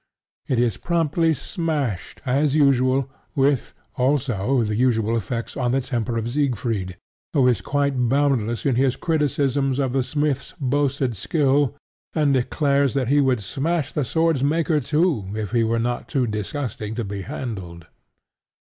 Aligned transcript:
It 0.47 0.57
is 0.57 0.77
promptly 0.77 1.31
smashed, 1.35 2.21
as 2.25 2.55
usual, 2.55 3.07
with, 3.35 3.75
also, 3.97 4.63
the 4.63 4.75
usual 4.75 5.15
effects 5.15 5.55
on 5.55 5.73
the 5.73 5.81
temper 5.81 6.17
of 6.17 6.27
Siegfried, 6.27 6.97
who 7.33 7.47
is 7.47 7.61
quite 7.61 8.09
boundless 8.09 8.65
in 8.65 8.77
his 8.77 8.95
criticisms 8.95 9.77
of 9.77 9.93
the 9.93 10.01
smith's 10.01 10.55
boasted 10.59 11.15
skill, 11.15 11.75
and 12.15 12.33
declares 12.33 12.95
that 12.95 13.09
he 13.09 13.21
would 13.21 13.41
smash 13.43 13.93
the 13.93 14.03
sword's 14.03 14.43
maker 14.43 14.79
too 14.79 15.29
if 15.35 15.51
he 15.51 15.63
were 15.63 15.77
not 15.77 16.07
too 16.09 16.25
disgusting 16.25 16.95
to 16.95 17.03
be 17.03 17.21
handled. 17.21 17.85